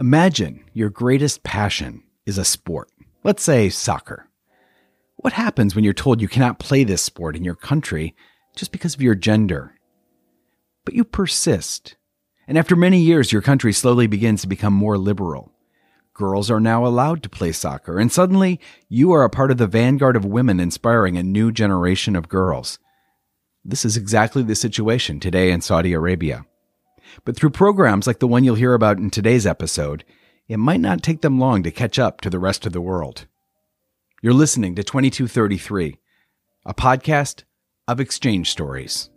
[0.00, 2.88] Imagine your greatest passion is a sport,
[3.22, 4.30] let's say soccer.
[5.16, 8.14] What happens when you're told you cannot play this sport in your country
[8.56, 9.74] just because of your gender?
[10.86, 11.96] But you persist.
[12.48, 15.52] And after many years, your country slowly begins to become more liberal.
[16.14, 18.58] Girls are now allowed to play soccer, and suddenly
[18.88, 22.78] you are a part of the vanguard of women inspiring a new generation of girls.
[23.62, 26.46] This is exactly the situation today in Saudi Arabia.
[27.24, 30.04] But through programs like the one you'll hear about in today's episode,
[30.48, 33.26] it might not take them long to catch up to the rest of the world.
[34.22, 35.96] You're listening to 2233,
[36.66, 37.44] a podcast
[37.88, 39.10] of exchange stories.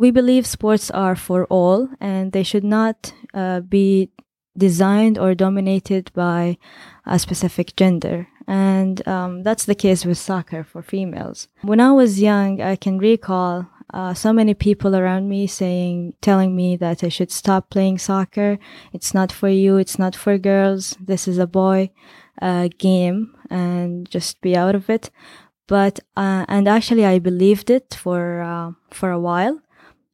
[0.00, 4.08] We believe sports are for all and they should not uh, be
[4.56, 6.56] designed or dominated by
[7.04, 8.26] a specific gender.
[8.50, 11.46] And um, that's the case with soccer for females.
[11.62, 16.56] When I was young, I can recall uh, so many people around me saying, telling
[16.56, 18.58] me that I should stop playing soccer.
[18.92, 19.76] It's not for you.
[19.76, 20.96] It's not for girls.
[21.00, 21.92] This is a boy
[22.42, 25.10] uh, game and just be out of it.
[25.68, 29.60] But, uh, and actually I believed it for, uh, for a while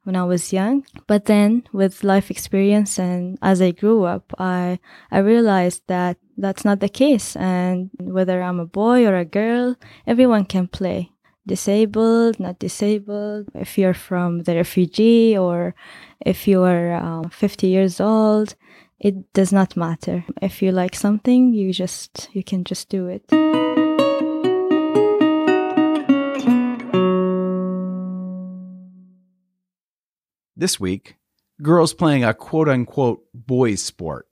[0.03, 0.85] when I was young.
[1.07, 4.79] But then with life experience and as I grew up, I,
[5.11, 7.37] I realized that that's not the case.
[7.37, 11.11] And whether I'm a boy or a girl, everyone can play.
[11.47, 15.75] Disabled, not disabled, if you're from the refugee or
[16.25, 18.57] if you are um, 50 years old,
[18.99, 20.25] it does not matter.
[20.43, 23.25] If you like something, you just, you can just do it.
[30.59, 31.17] This week,
[31.63, 34.27] girls playing a quote unquote boys' sport,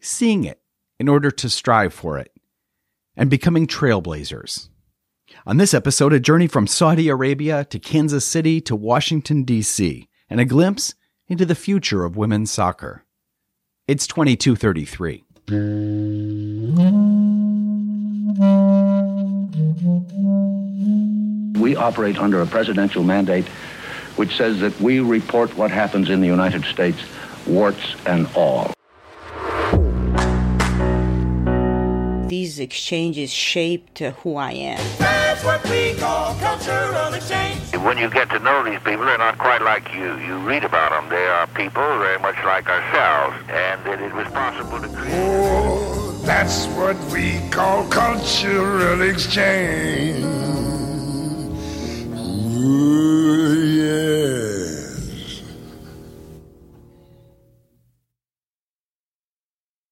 [0.00, 0.60] seeing it
[0.98, 2.32] in order to strive for it,
[3.16, 4.68] and becoming trailblazers.
[5.46, 10.40] On this episode, a journey from Saudi Arabia to Kansas City to Washington, D.C., and
[10.40, 10.94] a glimpse
[11.28, 13.04] into the future of women's soccer.
[13.86, 15.24] It's 2233.
[21.60, 23.46] We operate under a presidential mandate
[24.16, 26.98] which says that we report what happens in the United States,
[27.46, 28.72] warts and all.
[32.54, 34.78] These exchanges shaped who I am.
[34.98, 37.58] That's what we call cultural exchange.
[37.82, 40.16] When you get to know these people, they're not quite like you.
[40.18, 41.08] You read about them.
[41.10, 45.14] They are people very much like ourselves, and that it was possible to create.
[45.16, 50.22] Oh, that's what we call cultural exchange.
[52.14, 55.42] Ooh, yes.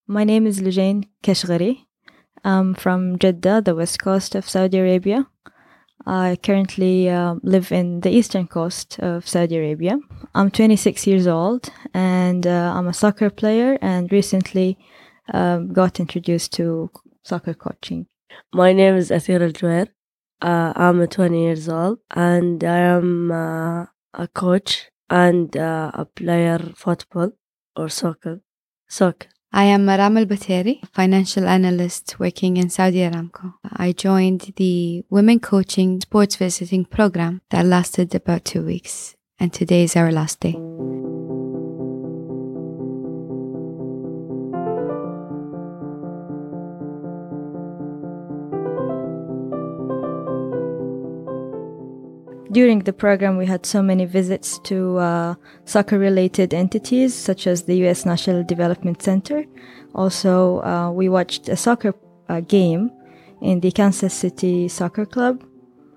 [0.07, 1.87] My name is Lujain Kashgari.
[2.45, 5.27] I'm from Jeddah, the west coast of Saudi Arabia.
[6.05, 9.99] I currently uh, live in the eastern coast of Saudi Arabia.
[10.35, 14.77] I'm 26 years old and uh, I'm a soccer player and recently
[15.33, 16.91] um, got introduced to
[17.23, 18.07] soccer coaching.
[18.53, 19.89] My name is Athir Al Juair.
[20.41, 26.59] Uh, I'm 20 years old and I am uh, a coach and uh, a player
[26.75, 27.31] football
[27.77, 28.41] or soccer.
[28.89, 29.29] Soccer.
[29.55, 33.53] I am Maram Al Bateri, financial analyst working in Saudi Aramco.
[33.71, 39.83] I joined the Women Coaching Sports Visiting program that lasted about two weeks, and today
[39.83, 40.57] is our last day.
[52.53, 57.63] During the program, we had so many visits to uh, soccer related entities such as
[57.63, 59.47] the US National Development Center.
[59.95, 61.95] Also, uh, we watched a soccer
[62.29, 62.91] uh, game
[63.41, 65.43] in the Kansas City Soccer Club.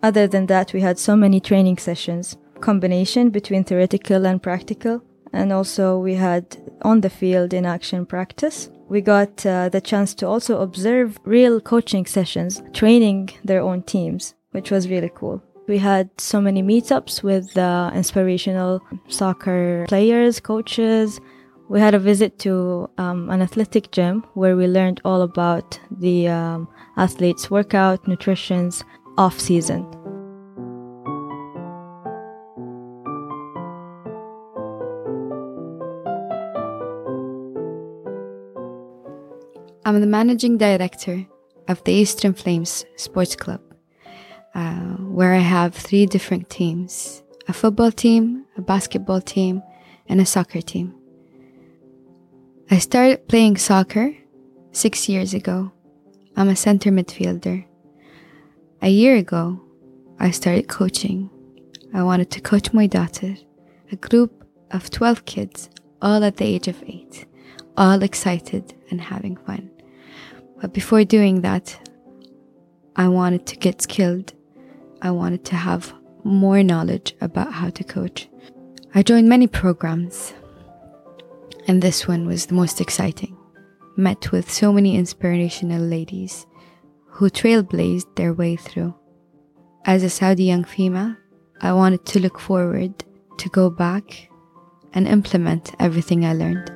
[0.02, 5.04] Other than that, we had so many training sessions, combination between theoretical and practical.
[5.34, 8.70] And also, we had on the field in action practice.
[8.88, 14.35] We got uh, the chance to also observe real coaching sessions, training their own teams,
[14.52, 15.44] which was really cool.
[15.67, 21.20] We had so many meetups with uh, inspirational soccer players, coaches.
[21.70, 26.28] We had a visit to um, an athletic gym where we learned all about the
[26.28, 26.67] um,
[26.97, 28.84] athletes' workout, nutrition's
[29.17, 29.84] off season.
[39.88, 41.26] I'm the managing director
[41.67, 43.62] of the Eastern Flames Sports Club,
[44.55, 49.61] uh, where I have three different teams a football team, a basketball team,
[50.07, 50.96] and a soccer team.
[52.72, 54.16] I started playing soccer
[54.72, 55.72] six years ago.
[56.35, 57.66] I'm a center midfielder.
[58.81, 59.61] A year ago,
[60.19, 61.29] I started coaching.
[61.93, 63.35] I wanted to coach my daughter,
[63.91, 65.69] a group of 12 kids,
[66.02, 67.25] all at the age of 8,
[67.78, 69.69] all excited and having fun.
[70.59, 71.78] But before doing that,
[72.96, 74.34] I wanted to get skilled.
[75.05, 75.93] I wanted to have
[76.23, 78.28] more knowledge about how to coach.
[78.96, 80.34] I joined many programs,
[81.67, 83.37] and this one was the most exciting.
[83.96, 86.47] Met with so many inspirational ladies
[87.05, 88.96] who trailblazed their way through.
[89.85, 91.16] As a Saudi young female,
[91.61, 93.03] I wanted to look forward
[93.37, 94.31] to go back
[94.93, 96.72] and implement everything I learned.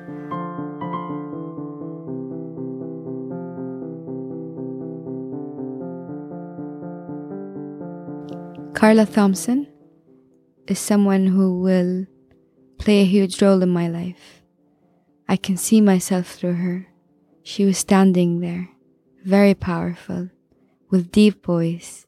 [8.80, 9.66] Carla Thompson
[10.66, 12.06] is someone who will
[12.78, 14.40] play a huge role in my life.
[15.28, 16.86] I can see myself through her.
[17.42, 18.70] She was standing there,
[19.22, 20.30] very powerful,
[20.90, 22.06] with deep voice,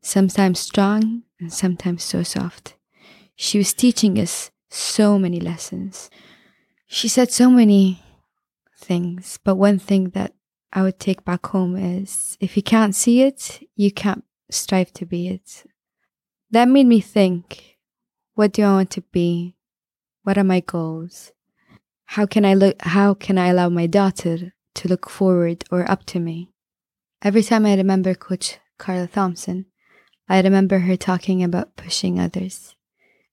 [0.00, 2.74] sometimes strong and sometimes so soft.
[3.36, 6.10] She was teaching us so many lessons.
[6.88, 8.02] She said so many
[8.76, 10.32] things, but one thing that
[10.72, 15.06] I would take back home is if you can't see it, you can't strive to
[15.06, 15.62] be it.
[16.50, 17.76] That made me think
[18.34, 19.56] what do I want to be?
[20.22, 21.32] What are my goals?
[22.06, 26.06] How can I look how can I allow my daughter to look forward or up
[26.06, 26.50] to me?
[27.20, 29.66] Every time I remember Coach Carla Thompson,
[30.26, 32.76] I remember her talking about pushing others,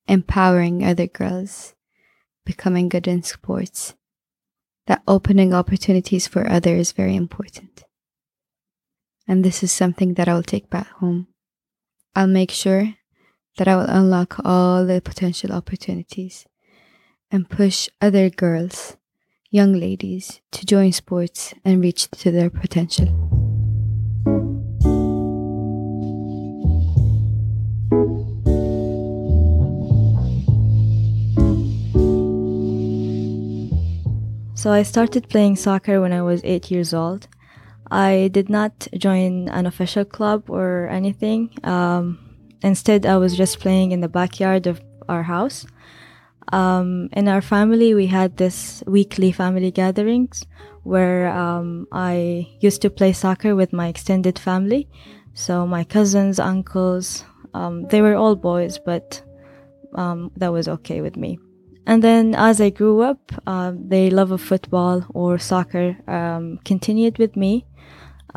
[0.07, 1.73] empowering other girls,
[2.45, 3.95] becoming good in sports.
[4.88, 7.83] That opening opportunities for others is very important.
[9.25, 11.27] And this is something that I will take back home.
[12.13, 12.95] I'll make sure
[13.57, 16.46] that I will unlock all the potential opportunities
[17.31, 18.98] and push other girls,
[19.50, 23.07] young ladies, to join sports and reach to their potential.
[34.56, 37.28] So I started playing soccer when I was eight years old.
[37.92, 41.52] I did not join an official club or anything.
[41.63, 42.25] Um,
[42.65, 45.65] instead, I was just playing in the backyard of our house.
[46.51, 50.45] Um, in our family, we had this weekly family gatherings
[50.83, 54.88] where um, I used to play soccer with my extended family.
[55.33, 57.23] So my cousins, uncles,
[57.53, 59.21] um, they were all boys, but
[59.95, 61.39] um, that was okay with me.
[61.88, 67.18] And then as I grew up, uh, the love of football or soccer um, continued
[67.18, 67.65] with me.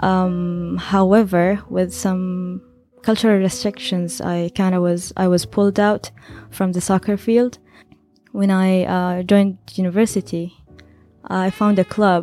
[0.00, 2.62] However, with some
[3.08, 6.10] cultural restrictions, I kind of was I was pulled out
[6.50, 7.58] from the soccer field.
[8.32, 10.46] When I uh, joined university,
[11.24, 12.22] I found a club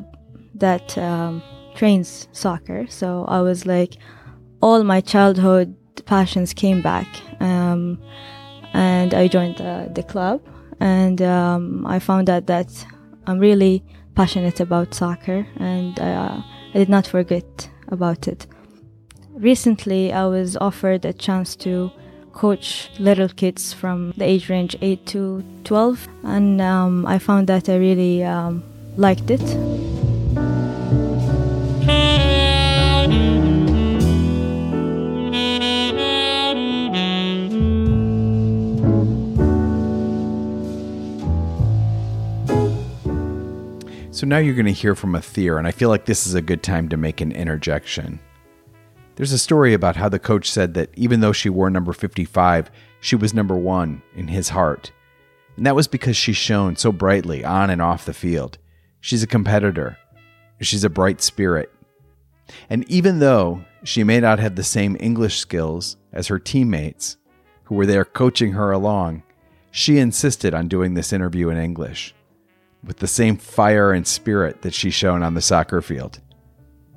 [0.54, 1.42] that um,
[1.74, 2.86] trains soccer.
[2.88, 3.98] So I was like,
[4.62, 7.08] all my childhood passions came back,
[7.40, 8.00] um,
[8.74, 10.40] and I joined the, the club
[10.80, 12.70] and um, I found out that
[13.26, 13.84] I'm really
[14.14, 16.42] passionate about soccer, and uh,
[16.74, 18.46] I did not forget about it.
[19.38, 21.92] Recently, I was offered a chance to
[22.32, 27.68] coach little kids from the age range 8 to 12, and um, I found that
[27.68, 28.64] I really um,
[28.96, 29.42] liked it.
[44.12, 46.42] So now you're going to hear from Athir, and I feel like this is a
[46.42, 48.20] good time to make an interjection.
[49.16, 52.70] There's a story about how the coach said that even though she wore number 55,
[53.00, 54.92] she was number one in his heart.
[55.56, 58.58] And that was because she shone so brightly on and off the field.
[59.00, 59.98] She's a competitor,
[60.60, 61.72] she's a bright spirit.
[62.70, 67.18] And even though she may not have the same English skills as her teammates
[67.64, 69.24] who were there coaching her along,
[69.72, 72.14] she insisted on doing this interview in English
[72.84, 76.20] with the same fire and spirit that she's shown on the soccer field.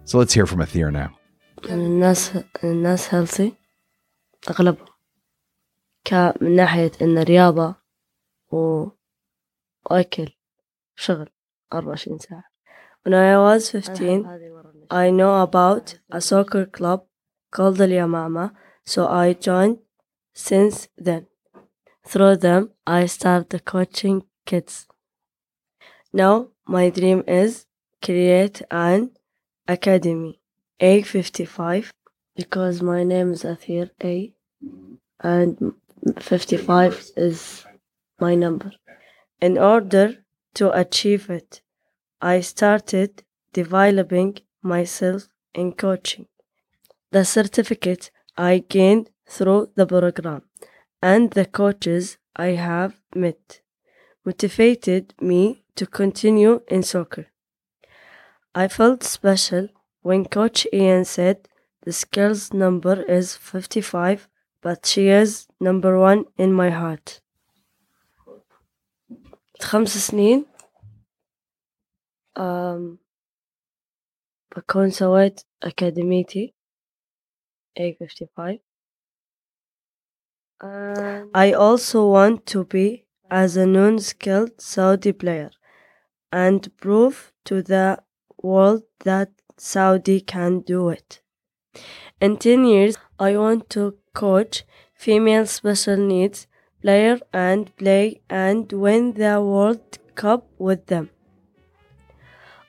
[0.05, 1.18] So let's hear from Athir now.
[1.65, 2.33] الناس
[2.65, 3.53] الناس healthy
[4.51, 4.87] أغلبهم
[6.41, 7.75] من ناحية إن رياضة
[8.53, 8.87] و...
[9.91, 10.29] وأكل
[10.97, 11.31] شغل
[11.73, 12.45] 24 ساعة
[13.05, 14.27] When I was 15
[14.91, 17.05] I know about a soccer club
[17.51, 18.53] called Al Yamama
[18.85, 19.79] so I joined
[20.35, 21.27] since then
[22.07, 24.87] Through them I started coaching kids
[26.13, 27.67] Now my dream is
[28.03, 29.11] create an
[29.67, 30.41] academy
[30.81, 31.91] A55
[32.37, 34.33] because my name is Athir A
[35.21, 35.75] and
[36.21, 37.65] 55 is
[38.21, 38.71] my number.
[39.41, 41.63] In order to achieve it,
[42.21, 46.27] I started developing myself in coaching.
[47.11, 50.43] The certificate I gained through the program,
[51.03, 53.61] and the coaches I have met
[54.25, 57.27] motivated me to continue in soccer.
[58.55, 59.69] I felt special
[60.08, 61.48] when Coach Ian said
[61.84, 64.28] the skills number is 55,
[64.62, 67.22] but she is number one in my heart.
[69.62, 70.46] خمس سنين
[72.38, 72.98] أم
[74.58, 76.54] بكون سويت أكاديميتي
[77.80, 78.60] A55
[81.34, 85.52] I also want to be as a non-skilled Saudi player
[86.32, 88.02] and prove to the
[88.42, 89.30] world that
[89.61, 91.21] Saudi can do it.
[92.21, 96.47] In 10 years, I want to coach female special needs
[96.83, 101.11] player and play and win the World Cup with them.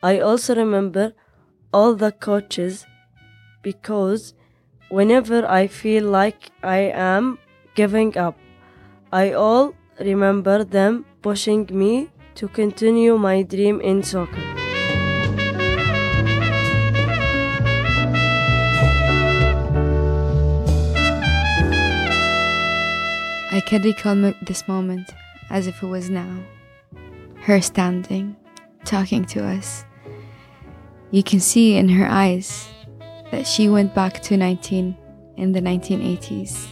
[0.02, 1.14] I also remember
[1.74, 2.86] all the coaches
[3.62, 4.34] because
[4.90, 7.38] whenever I feel like I am
[7.76, 8.38] giving up,
[9.12, 14.59] I all remember them pushing me to continue my dream in soccer.
[23.60, 25.14] I can recall this moment
[25.50, 26.40] as if it was now.
[27.42, 28.38] Her standing,
[28.86, 29.84] talking to us.
[31.12, 32.70] You can see in her eyes
[33.32, 34.96] that she went back to 19
[35.36, 36.70] in the 1980s.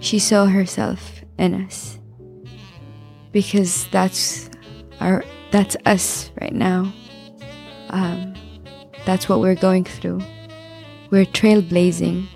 [0.00, 2.00] She saw herself in us
[3.30, 4.50] because that's
[4.98, 6.92] our that's us right now.
[7.90, 8.34] Um,
[9.06, 10.22] that's what we're going through.
[11.12, 12.26] We're trailblazing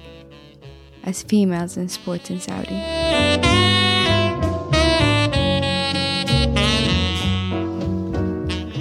[1.05, 2.75] as females in sports in Saudi.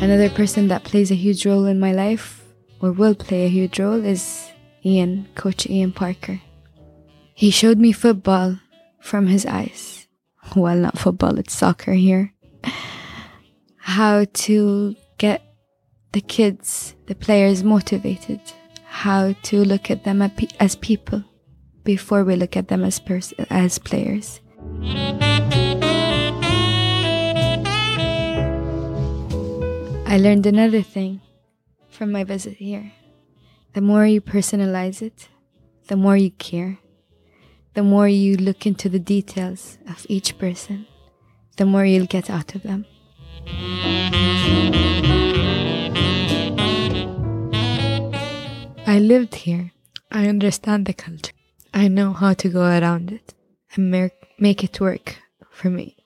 [0.02, 2.44] Another person that plays a huge role in my life,
[2.82, 4.52] or will play a huge role, is
[4.84, 6.42] Ian, Coach Ian Parker.
[7.34, 8.60] He showed me football
[9.00, 10.08] from his eyes.
[10.56, 12.34] Well, not football, it's soccer here.
[13.78, 15.42] How to get
[16.12, 18.42] the kids, the players motivated.
[18.86, 20.22] How to look at them
[20.60, 21.24] as people
[21.84, 24.40] before we look at them as, pers- as players.
[30.06, 31.22] I learned another thing
[31.90, 32.92] from my visit here.
[33.74, 35.30] The more you personalize it,
[35.88, 36.78] the more you care,
[37.74, 40.86] the more you look into the details of each person,
[41.58, 42.86] the more you'll get out of them.
[48.86, 49.72] I lived here.
[50.12, 51.34] I understand the culture.
[51.74, 53.34] I know how to go around it
[53.76, 55.18] and make, it work
[55.50, 55.98] for me.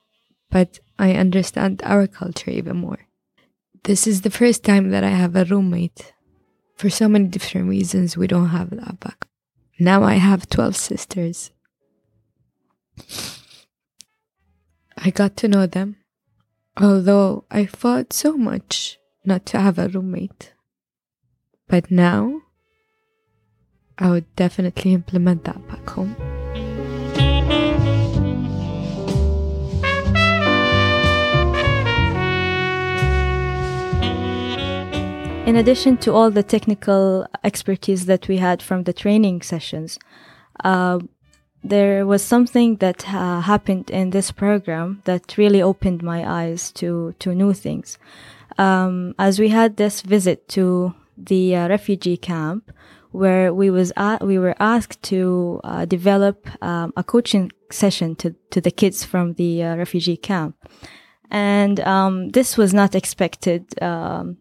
[0.49, 2.99] But I understand our culture even more.
[3.83, 6.13] This is the first time that I have a roommate.
[6.75, 9.27] For so many different reasons, we don't have that back.
[9.79, 11.51] Now I have 12 sisters.
[14.97, 15.97] I got to know them,
[16.75, 20.53] although I fought so much not to have a roommate.
[21.67, 22.41] But now,
[23.99, 26.15] I would definitely implement that back home.
[35.47, 39.97] In addition to all the technical expertise that we had from the training sessions,
[40.63, 40.99] uh,
[41.63, 47.15] there was something that uh, happened in this program that really opened my eyes to
[47.19, 47.97] to new things.
[48.57, 52.71] Um, as we had this visit to the uh, refugee camp,
[53.17, 58.35] where we was a- we were asked to uh, develop um, a coaching session to
[58.53, 60.55] to the kids from the uh, refugee camp,
[61.31, 63.61] and um, this was not expected.
[63.81, 64.37] Um,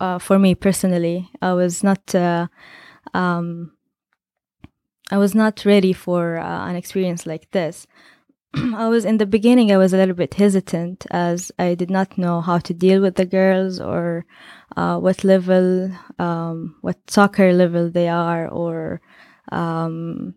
[0.00, 2.14] uh, for me personally, I was not.
[2.14, 2.46] Uh,
[3.14, 3.72] um,
[5.12, 7.86] I was not ready for uh, an experience like this.
[8.74, 9.70] I was in the beginning.
[9.70, 13.14] I was a little bit hesitant as I did not know how to deal with
[13.14, 14.26] the girls or
[14.76, 19.00] uh, what level, um, what soccer level they are, or
[19.52, 20.34] um,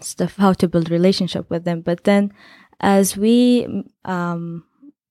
[0.00, 0.36] stuff.
[0.36, 1.82] How to build relationship with them.
[1.82, 2.32] But then,
[2.80, 4.64] as we um,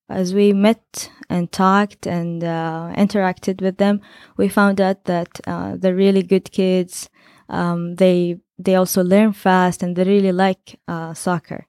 [0.09, 4.01] as we met and talked and uh, interacted with them,
[4.35, 7.09] we found out that uh, they're really good kids.
[7.49, 11.67] Um, they they also learn fast and they really like uh, soccer.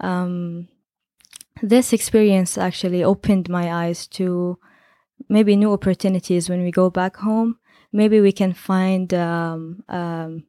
[0.00, 0.68] Um,
[1.62, 4.58] this experience actually opened my eyes to
[5.28, 7.58] maybe new opportunities when we go back home.
[7.92, 10.44] Maybe we can find um, um,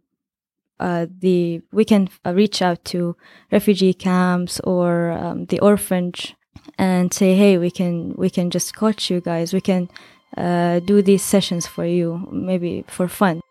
[0.79, 3.15] uh, the we can reach out to
[3.51, 6.35] refugee camps or um, the orphanage
[6.77, 9.53] and say, hey, we can we can just coach you guys.
[9.53, 9.89] We can
[10.37, 13.41] uh, do these sessions for you, maybe for fun.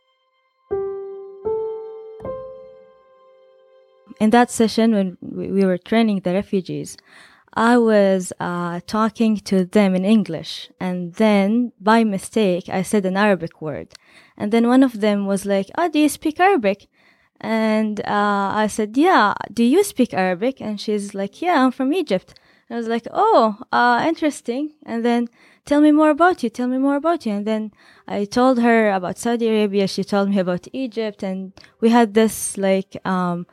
[4.18, 6.96] In that session when we, we were training the refugees,
[7.54, 13.16] I was uh, talking to them in English, and then by mistake I said an
[13.16, 13.88] Arabic word,
[14.36, 16.86] and then one of them was like, "Oh, do you speak Arabic?"
[17.40, 21.92] And uh, I said, "Yeah, do you speak Arabic?" And she's like, "Yeah, I'm from
[21.92, 22.38] Egypt."
[22.68, 25.28] And I was like, "Oh, uh, interesting." And then
[25.64, 26.50] tell me more about you.
[26.50, 27.32] Tell me more about you.
[27.32, 27.72] And then
[28.06, 29.88] I told her about Saudi Arabia.
[29.88, 33.46] She told me about Egypt, and we had this like um,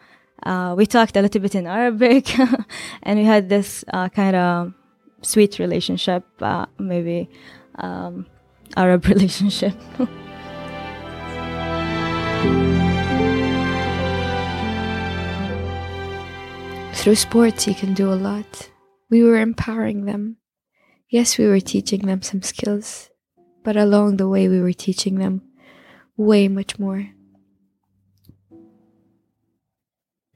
[0.48, 2.40] uh, we talked a little bit in Arabic,
[3.04, 4.74] and we had this uh, kind of
[5.22, 7.30] sweet relationship, uh, maybe
[7.76, 8.26] um,
[8.78, 9.74] Arab relationship.
[16.94, 18.70] Through sports, you can do a lot.
[19.10, 20.38] We were empowering them.
[21.10, 23.10] Yes, we were teaching them some skills,
[23.66, 25.42] but along the way, we were teaching them
[26.16, 27.17] way much more.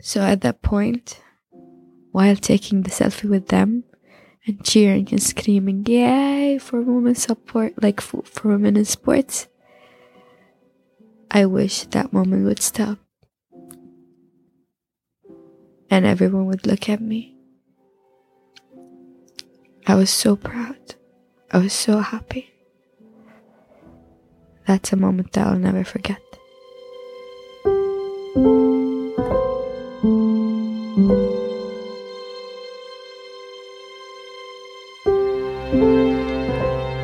[0.01, 1.21] So at that point,
[2.11, 3.83] while taking the selfie with them
[4.47, 9.47] and cheering and screaming, yay, for women support, like for, for women in sports,
[11.29, 12.97] I wish that moment would stop.
[15.89, 17.35] And everyone would look at me.
[19.85, 20.95] I was so proud.
[21.51, 22.49] I was so happy.
[24.65, 26.30] That's a moment that I'll never forget.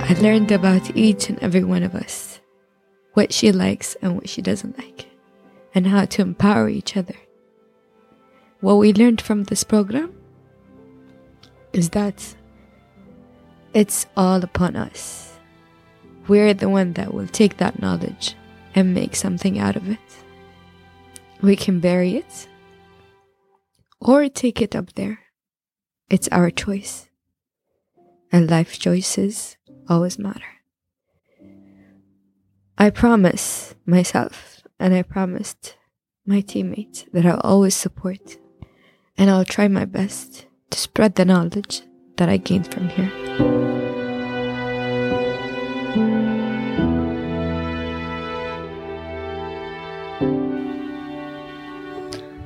[0.10, 2.40] I learned about each and every one of us,
[3.14, 5.08] what she likes and what she doesn't like,
[5.76, 7.16] and how to empower each other.
[8.62, 10.16] What we learned from this program
[11.74, 12.38] is that
[13.74, 15.38] it's all upon us.
[16.30, 18.34] We're the one that will take that knowledge
[18.76, 20.00] and make something out of it.
[21.42, 22.48] We can bury it
[24.00, 25.20] or take it up there.
[26.10, 27.10] It's our choice.
[28.32, 29.57] And life choices
[29.90, 30.46] always matter.
[32.78, 35.76] I promise myself and I promised
[36.26, 38.38] my teammates that I'll always support
[39.18, 41.82] and I'll try my best to spread the knowledge
[42.18, 43.12] that I gained from here.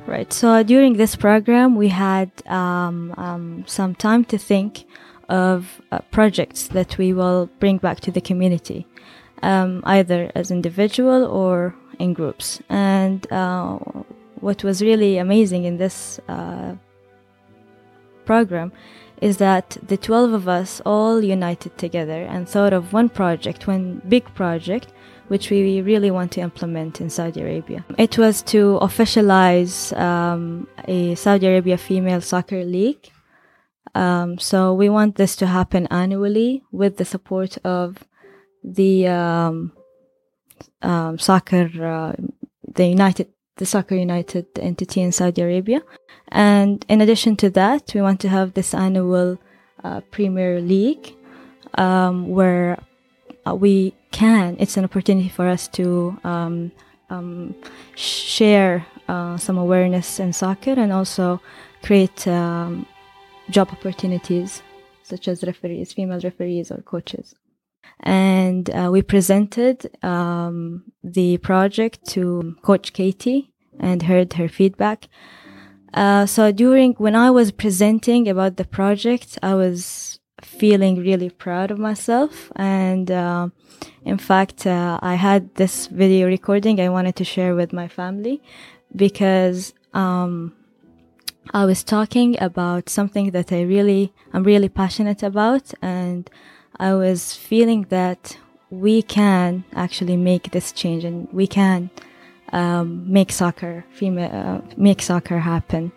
[0.06, 0.32] Right.
[0.32, 4.84] So during this program, we had um, um, some time to think
[5.32, 8.86] of uh, projects that we will bring back to the community,
[9.42, 12.60] um, either as individual or in groups.
[12.68, 13.78] And uh,
[14.40, 16.74] what was really amazing in this uh,
[18.26, 18.72] program
[19.22, 24.02] is that the 12 of us all united together and thought of one project, one
[24.08, 24.92] big project
[25.28, 27.82] which we really want to implement in Saudi Arabia.
[27.96, 33.10] It was to officialize um, a Saudi Arabia female soccer league.
[33.94, 38.04] Um, so we want this to happen annually with the support of
[38.64, 39.72] the um,
[40.82, 42.12] um soccer, uh,
[42.74, 45.82] the United, the Soccer United entity in Saudi Arabia.
[46.28, 49.38] And in addition to that, we want to have this annual
[49.84, 51.14] uh, Premier League
[51.74, 52.78] um, where
[53.46, 56.72] uh, we can, it's an opportunity for us to um,
[57.10, 57.54] um,
[57.94, 61.40] share uh, some awareness in soccer and also
[61.82, 62.86] create um,
[63.50, 64.62] job opportunities
[65.02, 67.34] such as referees, female referees or coaches.
[68.00, 73.50] And uh, we presented um, the project to Coach Katie
[73.80, 75.08] and heard her feedback.
[75.92, 81.70] Uh, so during when I was presenting about the project, I was feeling really proud
[81.70, 83.48] of myself and uh,
[84.04, 88.42] in fact, uh, I had this video recording I wanted to share with my family
[88.94, 90.54] because um,
[91.50, 96.30] I was talking about something that I really, I'm really passionate about, and
[96.78, 98.38] I was feeling that
[98.70, 101.90] we can actually make this change, and we can
[102.52, 105.92] um, make soccer, female, uh, make soccer happen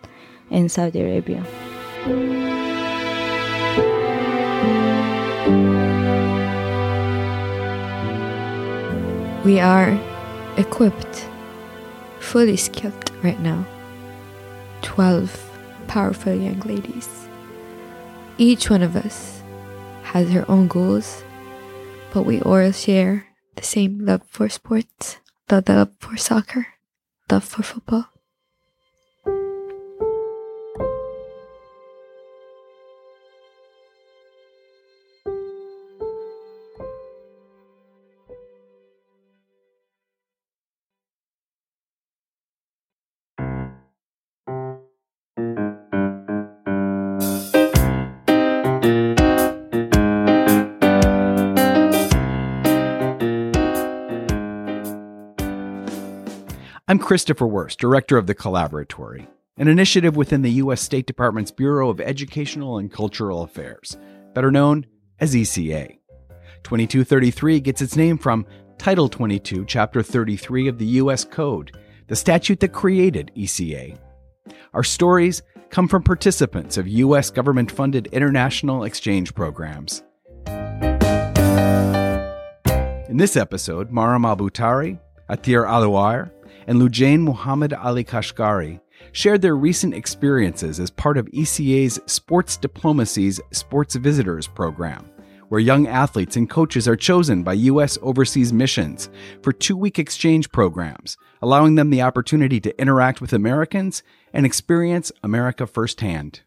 [0.50, 1.44] in Saudi Arabia.
[9.44, 9.96] We are
[10.56, 11.28] equipped,
[12.18, 13.64] fully skilled right now.
[14.96, 15.28] 12
[15.88, 17.28] powerful young ladies.
[18.38, 19.42] Each one of us
[20.04, 21.22] has her own goals,
[22.14, 26.68] but we all share the same love for sports, the love for soccer,
[27.28, 28.08] the love for football.
[56.88, 60.80] I'm Christopher Wurst, Director of the Collaboratory, an initiative within the U.S.
[60.80, 63.96] State Department's Bureau of Educational and Cultural Affairs,
[64.34, 64.86] better known
[65.18, 65.98] as ECA.
[66.62, 68.46] 2233 gets its name from
[68.78, 71.24] Title 22, Chapter 33 of the U.S.
[71.24, 73.98] Code, the statute that created ECA.
[74.72, 77.32] Our stories come from participants of U.S.
[77.32, 80.04] government funded international exchange programs.
[83.08, 86.30] In this episode, Mara Albutari, Atir Alouar,
[86.66, 88.80] and Lujain Muhammad Ali Kashgari
[89.12, 95.08] shared their recent experiences as part of ECA's Sports Diplomacy's Sports Visitors program,
[95.48, 97.98] where young athletes and coaches are chosen by U.S.
[98.02, 99.08] overseas missions
[99.42, 104.02] for two week exchange programs, allowing them the opportunity to interact with Americans
[104.32, 106.40] and experience America firsthand.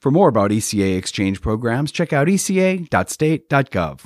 [0.00, 4.00] For more about ECA exchange programs, check out eca.state.gov.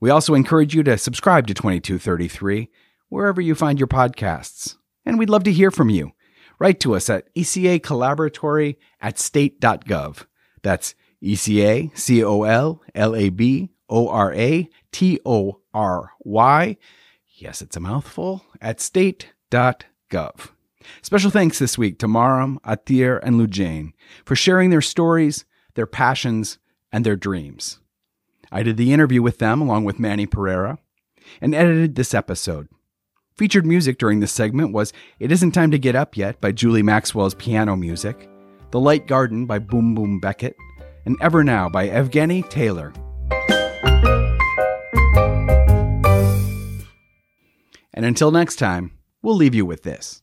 [0.00, 2.68] We also encourage you to subscribe to 2233
[3.16, 4.76] wherever you find your podcasts.
[5.06, 6.12] And we'd love to hear from you.
[6.58, 10.26] Write to us at ECA Collaboratory at state.gov.
[10.62, 16.76] That's ECA C O L L A B O R A T O R Y.
[17.26, 20.50] Yes, it's a mouthful at state.gov.
[21.00, 23.92] Special thanks this week to Maram, Atir, and Lujain
[24.26, 26.58] for sharing their stories, their passions,
[26.92, 27.80] and their dreams.
[28.52, 30.78] I did the interview with them along with Manny Pereira
[31.40, 32.68] and edited this episode.
[33.38, 36.82] Featured music during this segment was It Isn't Time to Get Up Yet by Julie
[36.82, 38.30] Maxwell's piano music,
[38.70, 40.56] The Light Garden by Boom Boom Beckett,
[41.04, 42.96] and Ever Now by Evgeny Teilor.
[47.92, 50.22] And until next time, we'll leave you with this.